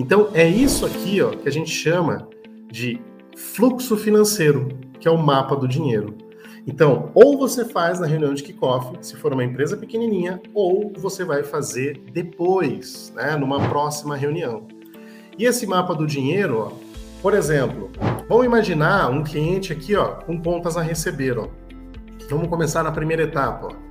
[0.00, 2.26] Então, é isso aqui ó, que a gente chama
[2.72, 2.98] de
[3.36, 6.14] fluxo financeiro, que é o mapa do dinheiro.
[6.66, 11.22] Então, ou você faz na reunião de kickoff, se for uma empresa pequenininha, ou você
[11.22, 14.66] vai fazer depois, né, numa próxima reunião.
[15.38, 16.72] E esse mapa do dinheiro, ó,
[17.20, 17.90] por exemplo,
[18.26, 21.46] vamos imaginar um cliente aqui, ó, com contas a receber, ó.
[22.30, 23.90] Vamos começar na primeira etapa, ó.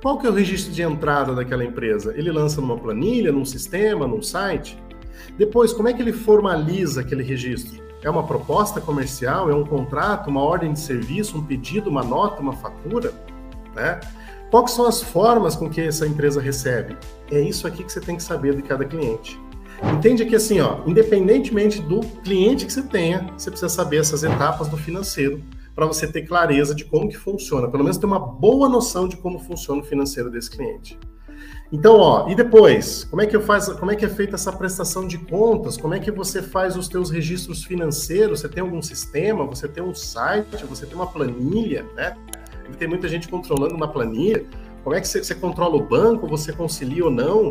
[0.00, 2.14] Qual que é o registro de entrada daquela empresa?
[2.16, 4.78] Ele lança numa planilha, num sistema, num site?
[5.36, 7.82] Depois, como é que ele formaliza aquele registro?
[8.02, 9.50] É uma proposta comercial?
[9.50, 10.30] É um contrato?
[10.30, 11.36] Uma ordem de serviço?
[11.36, 11.90] Um pedido?
[11.90, 12.40] Uma nota?
[12.40, 13.12] Uma fatura?
[13.74, 14.00] Né?
[14.50, 16.96] Quais são as formas com que essa empresa recebe?
[17.30, 19.38] É isso aqui que você tem que saber de cada cliente.
[19.94, 24.68] Entende que assim, ó, independentemente do cliente que você tenha, você precisa saber essas etapas
[24.68, 25.42] do financeiro
[25.74, 29.16] para você ter clareza de como que funciona, pelo menos ter uma boa noção de
[29.16, 30.98] como funciona o financeiro desse cliente.
[31.70, 35.06] Então, ó, e depois, como é que faz, como é que é feita essa prestação
[35.06, 35.76] de contas?
[35.76, 38.40] Como é que você faz os teus registros financeiros?
[38.40, 39.44] Você tem algum sistema?
[39.44, 40.64] Você tem um site?
[40.64, 42.16] Você tem uma planilha, né?
[42.78, 44.46] Tem muita gente controlando uma planilha.
[44.82, 46.26] Como é que você, você controla o banco?
[46.26, 47.50] Você concilia ou não?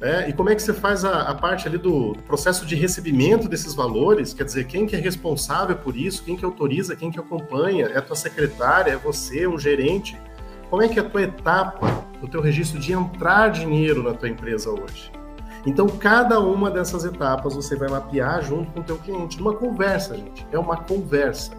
[0.00, 3.48] É, e como é que você faz a, a, parte ali do processo de recebimento
[3.48, 4.34] desses valores?
[4.34, 6.24] Quer dizer, quem que é responsável por isso?
[6.24, 6.96] Quem que autoriza?
[6.96, 7.86] Quem que acompanha?
[7.86, 8.92] É a tua secretária?
[8.92, 9.46] É você?
[9.46, 10.18] Um gerente?
[10.68, 14.28] Como é que é a tua etapa o teu registro de entrar dinheiro na tua
[14.28, 15.12] empresa hoje.
[15.66, 19.40] Então, cada uma dessas etapas você vai mapear junto com o teu cliente.
[19.40, 20.46] Uma conversa, gente.
[20.50, 21.52] É uma conversa.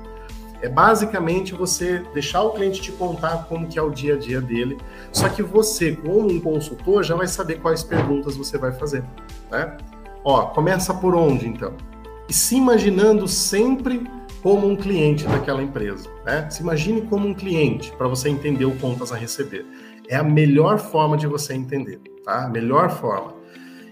[0.61, 4.41] É basicamente você deixar o cliente te contar como que é o dia a dia
[4.41, 4.77] dele.
[5.11, 9.03] Só que você, como um consultor, já vai saber quais perguntas você vai fazer.
[9.51, 9.77] Né?
[10.23, 11.73] Ó, começa por onde, então?
[12.27, 14.09] E se imaginando sempre
[14.41, 16.07] como um cliente daquela empresa.
[16.23, 16.47] Né?
[16.49, 19.65] Se imagine como um cliente, para você entender o contas a receber.
[20.07, 22.47] É a melhor forma de você entender, tá?
[22.47, 23.33] Melhor forma.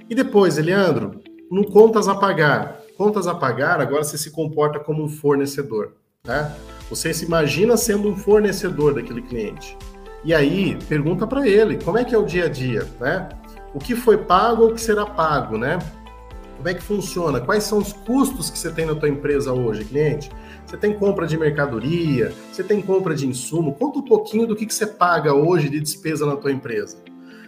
[0.09, 2.81] E depois, Eliandro, no contas a pagar.
[2.97, 5.93] Contas a pagar, agora você se comporta como um fornecedor,
[6.25, 6.55] né?
[6.89, 9.75] Você se imagina sendo um fornecedor daquele cliente.
[10.23, 13.29] E aí, pergunta para ele, como é que é o dia a dia, né?
[13.73, 15.79] O que foi pago ou o que será pago, né?
[16.57, 17.41] Como é que funciona?
[17.41, 20.29] Quais são os custos que você tem na tua empresa hoje, cliente?
[20.65, 23.73] Você tem compra de mercadoria, você tem compra de insumo.
[23.73, 26.97] Conta um pouquinho do que, que você paga hoje de despesa na tua empresa.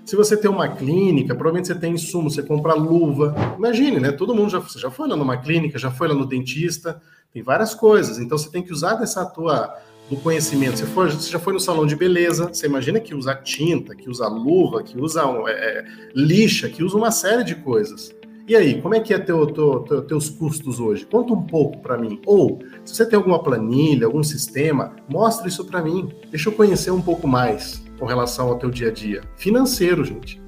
[0.06, 3.34] Se você tem uma clínica, provavelmente você tem insumo, você compra luva.
[3.58, 4.12] Imagine, né?
[4.12, 7.02] Todo mundo já, já foi lá numa clínica, já foi lá no dentista,
[7.34, 8.20] tem várias coisas.
[8.20, 9.76] Então você tem que usar dessa tua
[10.10, 10.78] do conhecimento.
[10.78, 14.10] Se for, você já foi no salão de beleza, você imagina que usa tinta, que
[14.10, 18.14] usa luva, que usa é, é, lixa, que usa uma série de coisas.
[18.48, 21.04] E aí, como é que é teu, teu, teu teus custos hoje?
[21.04, 22.22] Conta um pouco para mim.
[22.28, 26.10] Ou, se você tem alguma planilha, algum sistema, mostra isso para mim.
[26.30, 29.24] Deixa eu conhecer um pouco mais com relação ao teu dia a dia.
[29.36, 30.40] Financeiro, gente.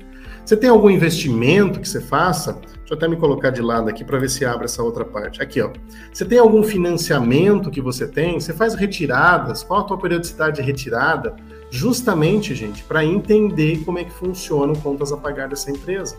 [0.46, 2.54] Você tem algum investimento que você faça?
[2.54, 5.42] Deixa eu até me colocar de lado aqui para ver se abre essa outra parte.
[5.42, 5.72] Aqui, ó.
[6.14, 8.40] Você tem algum financiamento que você tem?
[8.40, 9.64] Você faz retiradas?
[9.64, 11.36] Qual a tua periodicidade de retirada?
[11.72, 16.16] Justamente, gente, para entender como é que funciona o contas a pagar dessa empresa.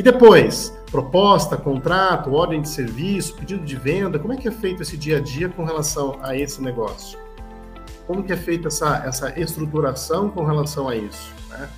[0.00, 4.80] E depois, proposta, contrato, ordem de serviço, pedido de venda, como é que é feito
[4.80, 7.18] esse dia a dia com relação a esse negócio?
[8.06, 11.30] Como que é feita essa, essa estruturação com relação a isso?
[11.50, 11.68] Né?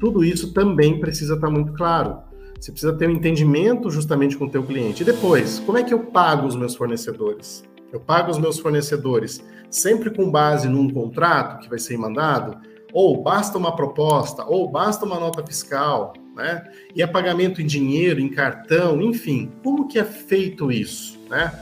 [0.00, 2.20] Tudo isso também precisa estar muito claro.
[2.58, 5.02] Você precisa ter um entendimento justamente com o teu cliente.
[5.02, 7.68] E depois, como é que eu pago os meus fornecedores?
[7.92, 12.56] Eu pago os meus fornecedores sempre com base num contrato que vai ser mandado?
[12.94, 14.42] Ou basta uma proposta?
[14.46, 16.14] Ou basta uma nota fiscal?
[16.38, 16.64] Né?
[16.94, 19.50] E é pagamento em dinheiro, em cartão, enfim.
[19.62, 21.52] Como que é feito isso, né?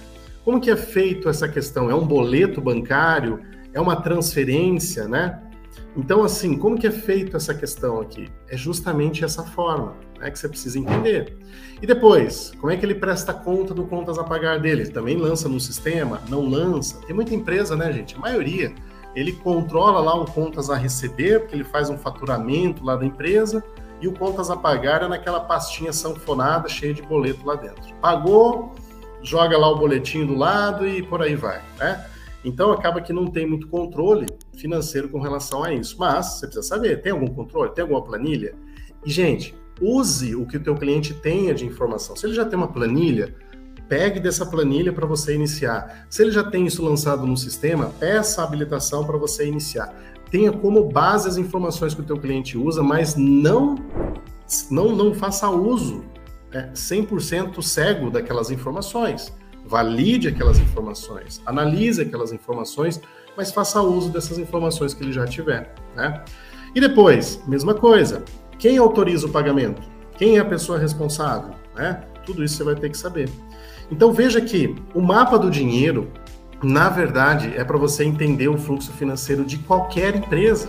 [0.45, 1.91] Como que é feito essa questão?
[1.91, 3.41] É um boleto bancário?
[3.73, 5.43] É uma transferência, né?
[5.97, 8.29] Então, assim, como que é feito essa questão aqui?
[8.49, 11.37] É justamente essa forma né, que você precisa entender.
[11.81, 14.83] E depois, como é que ele presta conta do contas a pagar dele?
[14.83, 16.21] Ele também lança no sistema?
[16.29, 17.01] Não lança?
[17.07, 18.15] Tem muita empresa, né, gente?
[18.15, 18.75] A maioria.
[19.15, 23.65] Ele controla lá um contas a receber, porque ele faz um faturamento lá da empresa,
[24.01, 27.95] e o contas a pagar é naquela pastinha sanfonada cheia de boleto lá dentro.
[28.01, 28.75] Pagou,
[29.23, 32.05] joga lá o boletinho do lado e por aí vai, né?
[32.45, 34.27] Então acaba que não tem muito controle
[34.57, 35.97] financeiro com relação a isso.
[35.99, 37.73] Mas você precisa saber, tem algum controle?
[37.73, 38.55] Tem alguma planilha?
[39.05, 42.15] E gente, use o que o teu cliente tenha de informação.
[42.15, 43.35] Se ele já tem uma planilha,
[43.89, 46.07] pegue dessa planilha para você iniciar.
[46.09, 49.93] Se ele já tem isso lançado no sistema, peça a habilitação para você iniciar
[50.31, 53.77] tenha como base as informações que o teu cliente usa, mas não
[54.71, 56.05] não, não faça uso
[56.53, 59.33] é, 100% cego daquelas informações.
[59.65, 63.01] Valide aquelas informações, analise aquelas informações,
[63.37, 65.75] mas faça uso dessas informações que ele já tiver.
[65.95, 66.23] Né?
[66.75, 68.25] E depois, mesma coisa,
[68.59, 69.83] quem autoriza o pagamento?
[70.17, 71.51] Quem é a pessoa responsável?
[71.75, 72.01] Né?
[72.25, 73.29] Tudo isso você vai ter que saber.
[73.91, 76.11] Então veja que o mapa do dinheiro,
[76.63, 80.69] na verdade, é para você entender o fluxo financeiro de qualquer empresa.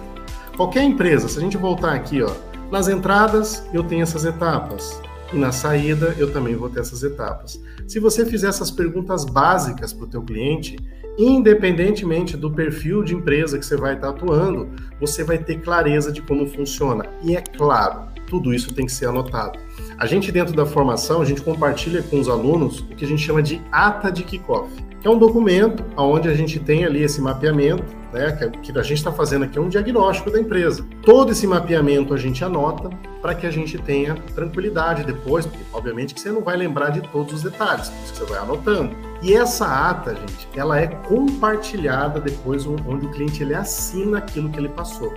[0.56, 2.32] Qualquer empresa, se a gente voltar aqui, ó,
[2.72, 5.00] nas entradas eu tenho essas etapas
[5.34, 7.62] e na saída eu também vou ter essas etapas.
[7.88, 10.78] Se você fizer essas perguntas básicas para o teu cliente,
[11.18, 14.70] independentemente do perfil de empresa que você vai estar atuando,
[15.00, 17.06] você vai ter clareza de como funciona.
[17.24, 19.60] E é claro, tudo isso tem que ser anotado.
[20.00, 23.24] A gente dentro da formação, a gente compartilha com os alunos o que a gente
[23.24, 24.70] chama de ata de kickoff,
[25.02, 27.84] que é um documento onde a gente tem ali esse mapeamento,
[28.14, 30.86] né, que a gente está fazendo aqui é um diagnóstico da empresa.
[31.02, 32.92] Todo esse mapeamento a gente anota
[33.24, 37.02] para que a gente tenha tranquilidade depois, porque obviamente que você não vai lembrar de
[37.02, 38.96] todos os detalhes, por isso que você vai anotando.
[39.24, 44.60] E essa ata, gente, ela é compartilhada depois onde o cliente ele assina aquilo que
[44.60, 45.12] ele passou.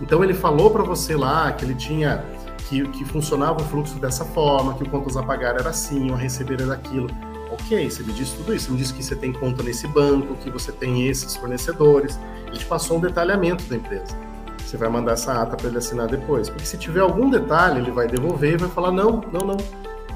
[0.00, 2.24] Então ele falou para você lá que ele tinha
[2.68, 6.14] que, que funcionava o fluxo dessa forma, que o contas a pagar era assim, o
[6.14, 7.08] a receber era aquilo.
[7.50, 10.34] Ok, você me disse tudo isso, você me disse que você tem conta nesse banco,
[10.36, 12.20] que você tem esses fornecedores.
[12.46, 14.16] Ele te passou um detalhamento da empresa.
[14.58, 16.50] Você vai mandar essa ata para ele assinar depois.
[16.50, 19.56] Porque se tiver algum detalhe, ele vai devolver e vai falar: não, não, não,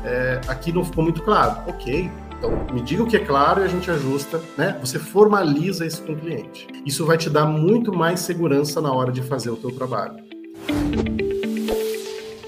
[0.05, 1.63] é, aqui não ficou muito claro.
[1.67, 4.77] Ok, então, me diga o que é claro e a gente ajusta, né?
[4.81, 6.67] Você formaliza isso com o cliente.
[6.85, 10.17] Isso vai te dar muito mais segurança na hora de fazer o teu trabalho.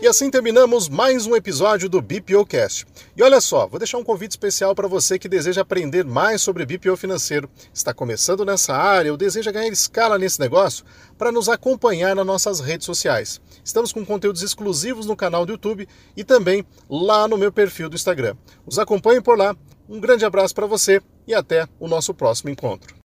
[0.04, 2.84] E assim terminamos mais um episódio do BPOcast.
[3.16, 6.66] E olha só, vou deixar um convite especial para você que deseja aprender mais sobre
[6.66, 10.84] BPO financeiro, está começando nessa área ou deseja ganhar escala nesse negócio,
[11.16, 13.40] para nos acompanhar nas nossas redes sociais.
[13.64, 17.96] Estamos com conteúdos exclusivos no canal do YouTube e também lá no meu perfil do
[17.96, 18.36] Instagram.
[18.66, 19.56] Os acompanhem por lá.
[19.88, 23.03] Um grande abraço para você e até o nosso próximo encontro.